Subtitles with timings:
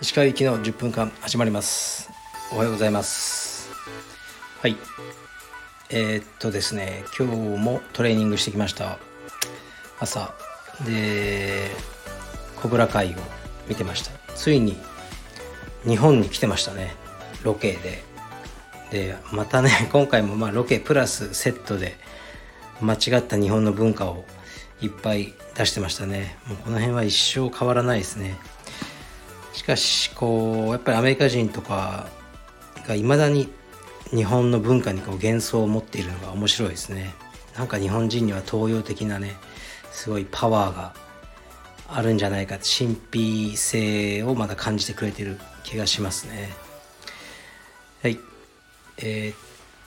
[0.00, 2.10] 石川行きの10分間始まります。
[2.52, 3.70] おはようございます。
[4.60, 4.76] はい。
[5.90, 8.98] えー、っとですね今日もトレーニングしてきました。
[10.00, 10.34] 朝。
[10.84, 11.70] で
[12.60, 13.16] コブラ会を
[13.68, 14.10] 見てました。
[14.34, 14.76] ついに
[15.86, 16.96] 日本に来てましたね。
[17.44, 18.02] ロケで。
[18.90, 21.96] でまたね今回もまあロケプラスセットで
[22.84, 24.24] 間違った日本の文化を
[24.80, 26.36] いっぱい出してましたね。
[26.46, 28.36] もうこの辺は一生変わらないですね。
[29.52, 32.08] しかしこうやっぱりアメリカ人とか
[32.86, 33.48] がいまだに
[34.10, 37.14] 日本の文化にこう幻想を持っているのが面白いですね。
[37.56, 39.36] なんか日本人には東洋的なね
[39.92, 40.94] すごいパワーが
[41.88, 46.50] あるんじゃないか神秘性をまだ感じてくれてる気がしますね。
[48.02, 48.18] はい。
[48.98, 49.36] えー、っ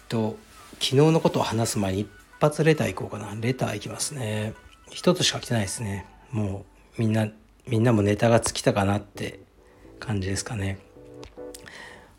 [0.08, 0.38] と
[0.74, 2.08] 昨日のことを話す前に
[2.40, 3.36] 発レター行こうかな。
[3.40, 4.54] レター行きますね。
[4.90, 6.06] 一つしか来てないですね。
[6.32, 6.66] も
[6.98, 7.28] うみんな
[7.68, 9.40] みんなもネタが尽きたかなって
[10.00, 10.80] 感じですかね。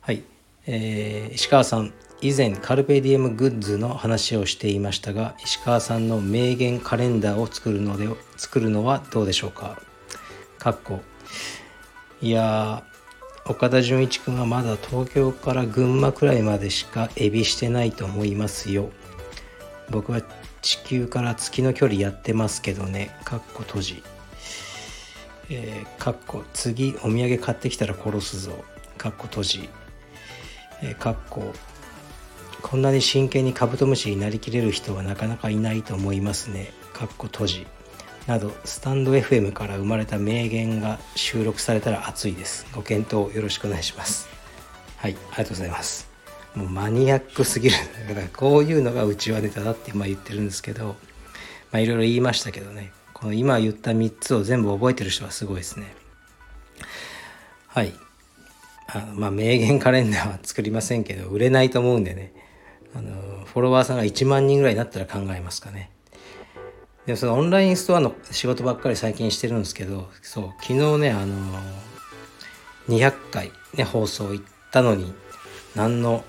[0.01, 0.23] はい、
[0.67, 1.93] えー、石川さん。
[2.23, 9.79] 以前カルペディエムグッズの話をしていましたが石川さんの名言カレンダーを作るので作るのはどうでしょうか。
[10.59, 11.01] かっこ。
[12.23, 12.85] いや
[13.45, 18.89] 岡田准一君はまだ東京から群馬くらいまでしかエビしてないと思いますよ。
[19.91, 20.21] 僕は
[20.63, 23.17] 地球から月の距離やってますけどね。
[23.25, 24.03] かっこ閉じ。
[25.49, 28.65] えー、かっこ次お土産買ってきたら殺すぞ。
[28.99, 29.69] かっこ閉じ。
[30.83, 31.53] えー、かっこ
[32.63, 36.73] こんなに真剣にカブトムシになりきれる人はなかなかいないと思いますね。
[36.93, 37.67] かっこ閉じ。
[38.27, 42.67] などスタンド FM から生まれた名言が収録されたら熱いです。
[42.75, 44.29] ご検討よろしくお願いします。
[44.97, 46.06] はいありがとうございます。
[46.57, 47.77] もうマニアックすぎる
[48.09, 50.97] だからこういうのがうちはネタだって今言ってるんですけど
[51.71, 55.95] まあいろいろ言いましたけどねこの今言った3つを全部覚えてる人はすごいですね。
[57.67, 57.95] はい。
[58.89, 62.35] あまあ名言カレンダーは作りませんけど売れないと思うんでね
[62.95, 63.13] あの
[63.47, 65.91] フォロワーさんが1万人ぐらいになったら考えますかね。
[67.07, 71.37] でそのオンラインストアの仕事ばっかり最近してるんですけどそう昨日ねあの
[72.89, 75.15] 200回ね放送行ったのに
[75.75, 76.23] 何の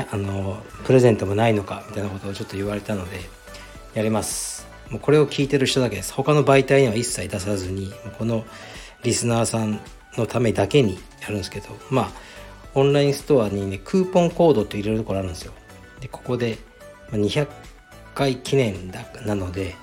[0.00, 3.20] あのプレゼントもないのかみたいなことをちょっと言われたので
[3.94, 4.66] やります。
[4.90, 6.12] もうこれを聞いてる人だけです。
[6.12, 8.44] 他の媒体には一切出さずにこの
[9.02, 9.80] リスナーさん
[10.16, 12.10] のためだけにやるんですけどまあ
[12.74, 15.52] オンラインストアにねクーポンコードって入れるところあるんですよ。
[16.00, 16.58] でここで
[17.10, 17.46] 200
[18.14, 19.74] 回記念だなので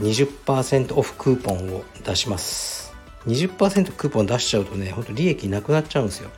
[0.00, 2.94] 20%オフクーポンを出します。
[3.26, 6.30] 20%クーポン出しちゃうとねほんと利益なくなっちゃうんですよ。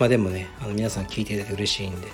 [0.00, 2.08] まあでもねあの皆さん聞いていただいて嬉しいんで。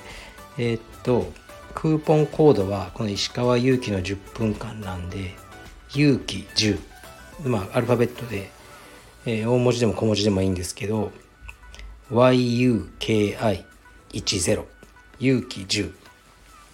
[0.58, 1.32] えー、っと
[1.74, 5.34] クーポンコードはこの石川祐希の10分間なんで
[5.94, 6.80] 勇気10
[7.44, 8.50] まあアルファベットで、
[9.26, 11.12] えー、大文字でも小文字でもいいんですけど
[12.10, 14.64] YUKI10
[15.20, 15.92] 勇気10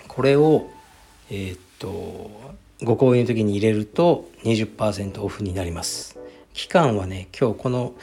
[0.06, 0.70] これを
[1.30, 2.30] えー、っと
[2.84, 6.18] ご購入の時に入れると20%オフになります。
[6.52, 7.94] 期間はね今日この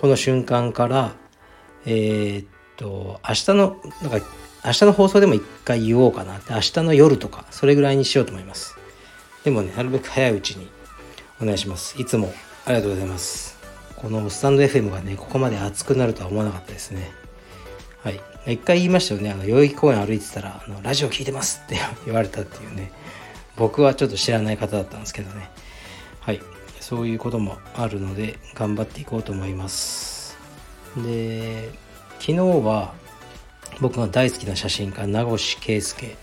[0.00, 1.14] この瞬間から
[1.86, 2.46] えー、っ
[2.82, 4.26] と明日のなんか
[4.64, 8.76] 明日の放送でも一回言おうかなって明日の夜とかそれぐらいにしようと思います。
[9.44, 10.68] でもねなるべく早いうちに
[11.40, 12.00] お願いします。
[12.00, 12.32] いつも
[12.66, 13.58] ありがとうございます。
[13.96, 17.12] このスタンド FM がねここまで熱くなるとは思わなかったですね。
[18.02, 18.20] はい。
[18.46, 19.30] 一回言いましたよね。
[19.30, 22.92] あの代々木公園歩いてたらあのラジオ聞いてますって 言われたっていうね。
[23.56, 25.50] 僕はちょっと知らない方だったんですけどね。
[26.20, 26.40] はい。
[26.80, 30.36] そういうこともあるので頑張っていこうと思います。
[30.96, 31.70] で
[32.22, 32.94] 昨日は
[33.80, 36.16] 僕が大好きな写真家名越圭介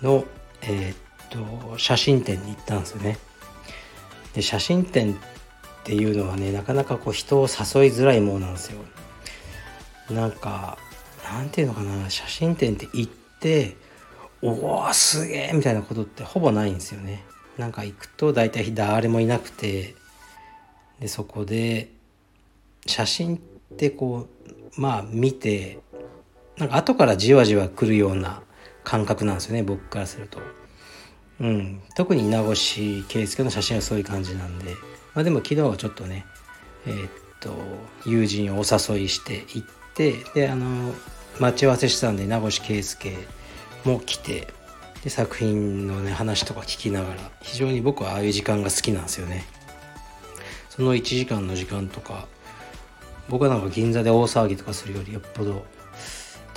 [0.00, 0.24] の、
[0.62, 3.18] えー、っと写真展に行ったんですよね。
[4.32, 5.16] で写真展っ
[5.82, 7.48] ていうのはねなかなかこう人を誘い
[7.88, 8.78] づらいものなんですよ。
[10.08, 10.78] なんか
[11.24, 13.76] なんていうのかな写真展って行って
[14.40, 17.24] おおすげえみたいなことってほぼないんですよね。
[17.58, 19.96] なんか行くと大体誰もいなくて
[21.00, 21.90] でそこで
[22.86, 24.43] 写真ってこう
[24.76, 25.78] まあ見て
[26.58, 28.42] なんか後からじわじわ来るような
[28.84, 30.40] 感覚なんですよね僕からすると。
[31.40, 34.70] うん、特に稲越圭介の写真はそういう感じなんで、
[35.14, 36.24] まあ、でも昨日はちょっとね
[36.86, 37.10] えー、っ
[37.40, 37.56] と
[38.06, 40.94] 友人をお誘いして行ってであの
[41.40, 43.16] 待ち合わせしたんで名越圭介
[43.84, 44.46] も来て
[45.02, 49.44] で作品のね話とか聞きながら非常に僕はああいう時間が好きなんですよね。
[50.70, 52.26] その1時間の時間とか
[53.28, 55.64] 僕はなんか銀座で大騒ぎとかするよりよっぽど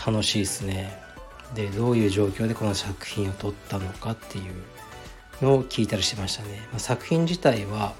[0.05, 1.01] 楽しいですね。
[1.53, 7.93] でどういう状況でこの作品を撮ったのかっていうのを聞いたりしてましたね、まあ、作品自体は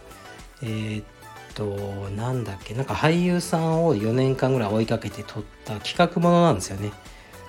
[0.61, 1.05] えー、っ
[1.53, 6.91] となんだっけなんか俳優さんを4年間ぐらい追いかけて撮った企画ものなんですよね。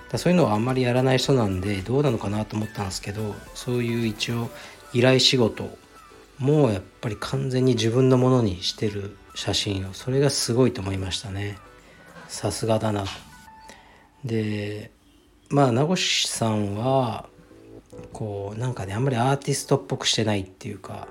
[0.09, 4.49] だそういうのはあんまりやらない人なんでどうなのかなと思ったんですけどそういう一応
[4.91, 5.77] 依頼仕事
[6.39, 9.93] もうやっぱり完全に自分のものにしてる写真を。
[9.93, 11.57] それがすごいと思いましたね。
[12.27, 13.03] さすがだな。
[13.03, 13.09] と
[14.23, 14.91] で
[15.49, 17.27] まあ名越さんは
[18.13, 21.07] こうなんかねあんまりアーティストっぽくしてないっていうか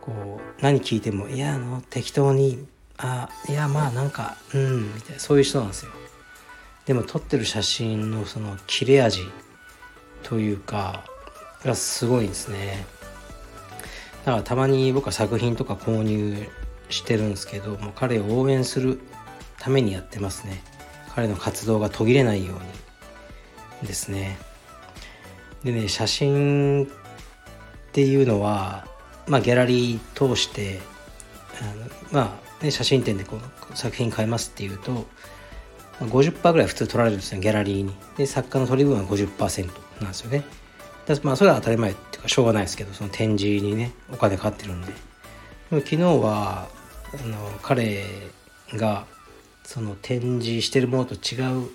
[0.00, 2.66] こう何聞いても「いやあの適当に
[2.98, 5.92] あいやまあなんかうん」みたいなそういう人なんですよ。
[6.86, 9.20] でも撮ってる写真のその切れ味
[10.22, 11.04] というか
[11.64, 12.86] がすごいですね。
[14.24, 16.48] だからたまに僕は作品とか購入
[16.88, 19.00] してるんですけどもう彼を応援する
[19.58, 20.62] ためにやってますね。
[21.14, 22.54] 彼の活動が途切れないよう
[23.82, 24.38] にですね。
[25.64, 26.88] でね写真っ
[27.92, 28.86] ていうのは
[29.26, 30.80] まあギャラリー通して
[31.60, 35.06] あのまあ、ね、写真展でこう作品買いますっていうと
[36.00, 37.94] 50%ぐらい普通取られるんですねギャラリーに。
[38.16, 39.70] で作家の取り分は50%
[40.00, 40.44] なんですよね。
[41.22, 44.92] まあそれは当たり前っていうかしょうがないですけどその展示にねお金かかってるんで。
[45.70, 46.68] 昨日は
[47.14, 48.04] あの彼
[48.74, 49.06] が
[49.62, 51.70] その展示してるものと違う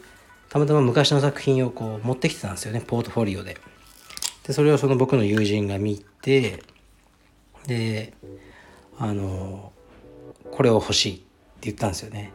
[0.50, 3.58] たまたま昔の作品をこう持ってきてたんですよねポートフォリオで。
[4.46, 6.62] でそれをその僕の友人が見て
[7.68, 8.14] で
[8.98, 9.72] あの
[10.52, 11.24] これを欲しいって
[11.62, 12.34] 言ったんですよね。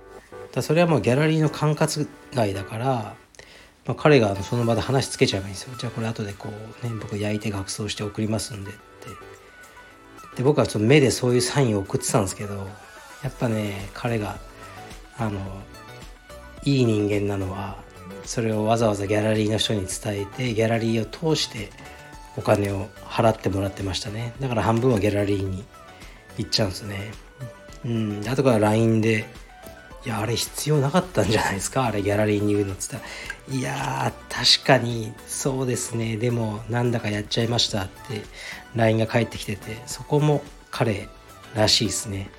[0.52, 3.14] だそれはもうギャラリーの管轄外だから、
[3.90, 5.75] まあ、彼がその場で話つけちゃえばいいんですよ。
[5.76, 8.81] じゃあこれ後でこうね僕焼いて学装して送りますんでって。
[10.37, 12.69] で僕はその目でそういうサインを送ってたんですけど
[13.25, 14.38] やっぱね彼が
[15.19, 15.40] あの
[16.62, 17.78] いい人間なのは
[18.25, 21.70] それをわざわざギャラリーの人に伝えてギャラリーを通して
[22.37, 24.34] お金を払ってもらってましたね。
[24.38, 25.64] だから半分はギャラリーに
[26.38, 27.10] 行っちゃうんですね。
[27.84, 28.22] うん。
[28.25, 29.26] 後から LINE で
[30.05, 31.85] 「いやあれ必要なかったんじゃないですか？
[31.85, 33.02] あれギャラリーに言うの」っつったら
[33.55, 36.17] 「いや確かにそうですね。
[36.17, 38.23] でもなんだかやっちゃいました」って
[38.75, 41.08] LINE が返ってきててそこも彼
[41.55, 42.31] らしいですね。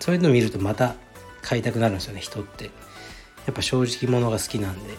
[0.00, 0.96] そういうのを見るとまた
[1.40, 2.64] 買いたくなるんですよね人って。
[2.64, 2.70] や
[3.52, 4.94] っぱ正直者が好きなんで。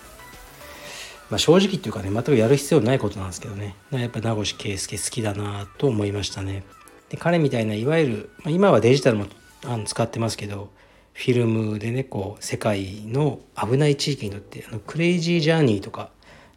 [1.29, 3.75] まあ、正直っていうかね全くやる必要ないことなんですけどね。
[3.91, 6.63] やっぱ名越圭介好きだなと思いましたね。
[7.09, 9.27] で彼みたいないわゆる、まあ、今はデジタルも
[9.63, 10.71] あの使ってますけど
[11.19, 16.11] フィルムでねこう世界の危ない地域にとってあのクレイジージャーニーとか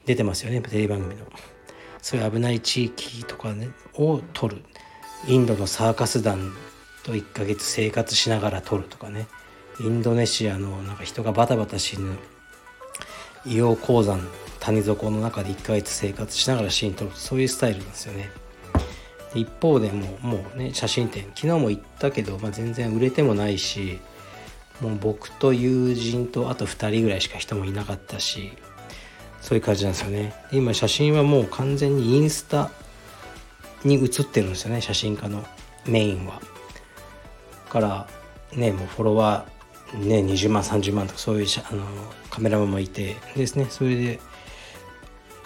[0.07, 1.27] 出てますよねテレビ番組の。
[2.01, 4.63] そういう危ない地域とかねを撮る。
[5.27, 6.53] インドのサーカス団
[7.03, 9.27] と1ヶ月生活しながら撮るとかね。
[9.81, 12.17] インドネシアのなんか人がバタバタ死ぬ。
[13.45, 14.29] 硫黄鉱山
[14.61, 17.11] 谷底の中で1ヶ月生活しながらシーン撮る。
[17.15, 18.31] そういうスタイルなんですよね。
[19.35, 21.25] 一方でももうね写真展。
[21.35, 23.99] 昨日も行ったけど、まあ、全然売れてもないし。
[24.83, 28.53] もう僕と友人とあと2人ぐらいしか人もいなかったし
[29.41, 30.35] そういう感じなんですよね。
[30.53, 32.71] 今写真はもう完全にインスタ
[33.85, 35.45] に写ってるんですよね写真家の
[35.87, 36.43] メインは。
[37.69, 38.07] から
[38.55, 41.85] ねもうフォロワーね20万30万とかそういうあの
[42.29, 43.67] カメラマンもいてですね。
[43.71, 44.21] それで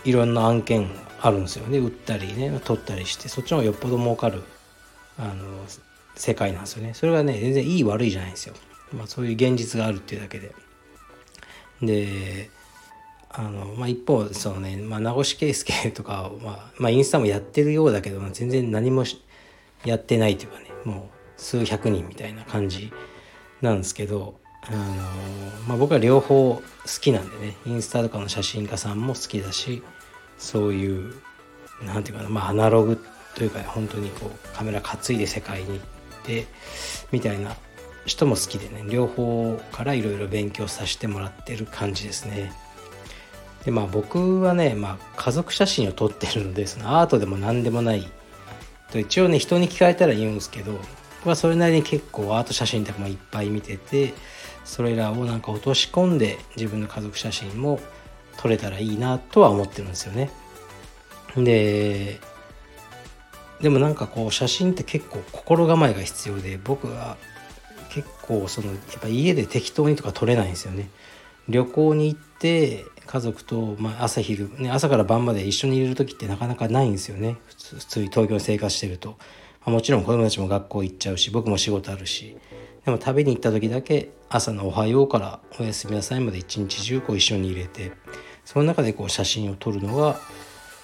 [0.05, 0.91] いろんな案件
[1.21, 1.79] あるんですよね。
[1.79, 4.43] 売ったりね取ったりしてそっちの方がよっぽど儲かる
[5.19, 5.35] あの
[6.15, 6.95] 世界なんですよね。
[6.95, 8.55] それがね全然いい悪いじゃないんですよ、
[8.93, 10.55] まあ、そういう現実があるっていうだけで。
[11.83, 12.51] で
[13.29, 19.05] あの、まあ、一方そのね、まあ、名越圭介とか、まあ、まあインスタもやってるようだけど全然何も
[19.85, 22.93] やってないというかねもう数百人みたいな感じ
[23.61, 24.79] なんですけどあの、
[25.69, 26.63] まあ、僕は両方好
[27.01, 29.83] きなんでねインスタとかの写真家さんも好きだし
[30.39, 31.15] そういう
[31.85, 32.99] 何て言うかなまあアナログ
[33.35, 35.79] というか、ね、本当にこうカメラ担いで世界に行っ
[36.25, 36.47] て
[37.13, 37.55] みたいな
[38.07, 42.53] 人も好きでね両方からいろいろ勉強させてもらってる感じですね。
[43.65, 48.09] でまあ僕はね、まあ、家族写真を撮ってるのでそのアートでも何でもない
[48.93, 50.79] と一応ね人に聞かれたら言うんですけど
[51.19, 54.15] 僕はそれなりに結構アート写真とかもいっぱい見てて
[54.65, 57.81] それらをなんか落とし込んで自分の家族写真も
[58.39, 60.31] 撮れたらいいなとは思ってるんですよね。
[61.37, 62.21] で
[63.61, 67.17] でもなんかこう写真って結構心構えが必要で僕は
[67.97, 70.91] 結構そのやっぱ家で適当にとか撮れないんですよね。
[71.49, 77.39] 旅行に行って家族と、まあ、朝昼、ね、朝から晩まで一緒にいる時ってなかなかないんですよね。
[77.47, 79.17] 普通普通に東京に生活してると、ま
[79.67, 82.37] あ、もちろん子供たちも学校行っちゃうし僕も仕事あるし。
[82.85, 87.91] でも旅に行った時だけ朝の「おはよう」から「おやすみなさい」まで一日中こう一緒に入れて
[88.45, 90.21] その中でこう写真を撮るのが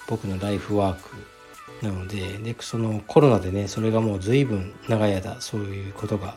[0.09, 1.11] 僕のライフワーク。
[1.83, 6.37] なのででそのコロナでねそれがもう随分長い間そういうことが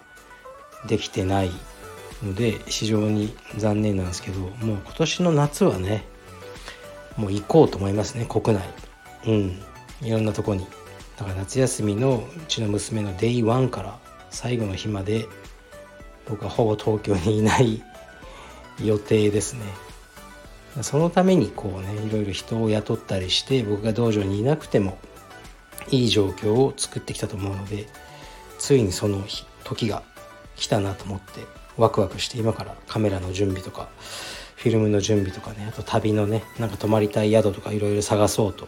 [0.88, 1.52] できてない
[2.24, 6.06] ので非常に残念なんですけどもう今年の夏はね
[7.18, 8.66] もう行こうと思いますね国内。
[9.28, 9.62] うん。
[10.02, 10.68] いろんなとこに。
[11.18, 14.00] だから夏休みのうちの娘のデイ1から
[14.30, 15.26] 最後の日まで
[16.28, 17.82] 僕はほぼ東京にいない
[18.84, 19.62] 予定ですね。
[20.82, 24.98] そのためにこうねいろいろ人を雇ったりして僕が道場にいなくても
[25.90, 27.88] いい状況を作ってきたと思うので
[28.60, 29.24] ついにその
[29.64, 30.04] 時が
[30.56, 31.42] 来たなと思って
[31.78, 33.90] ワクワクして今からカメラの準備とか
[34.56, 38.68] フィルムの準備とかねあと旅のねなんか泊まりたい宿とかいろいろ探そうと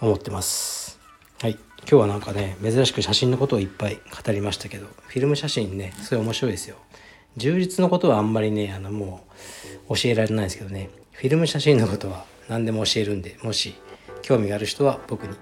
[0.00, 1.00] 思ってます。
[1.40, 1.52] はい。
[1.80, 6.76] 今日はなんかね珍しく写真のことをいっぱい語りましたけどフィルム写真ねすごい面白いですよ。
[7.36, 9.26] 充実のことはあんまりねあのも
[9.88, 10.90] う教えられないですけどね。
[11.12, 13.74] フィルム写真のことは何でも教えるんでもし
[14.22, 15.36] 興味がある人は僕にい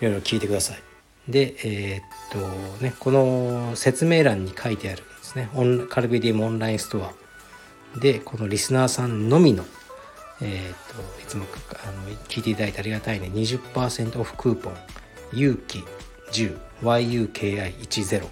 [0.00, 0.93] ろいろ聞いてください。
[1.28, 5.48] でえー、っとねこの説明欄に書いてあるんですね。
[5.54, 7.12] オンカルビディムオンラインストア。
[7.98, 9.64] でこのリスナーさんのみの
[10.40, 14.76] えー、っといつもあの聞いていただいてありがたいね20%オフクーポン。
[15.32, 15.82] 勇気
[16.32, 18.28] 10 YUKI10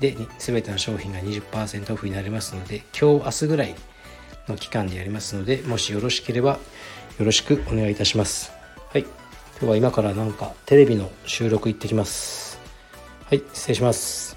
[0.00, 3.74] で全ての商品が20%オフになりますので今日明日ぐらい
[4.48, 6.58] の期間でやりますのでもしよろしければ
[7.18, 8.63] よろしくお願いいたします。
[9.60, 12.58] 今日は今からなんかテレビの収録行ってきます。
[13.26, 14.33] はい失礼します。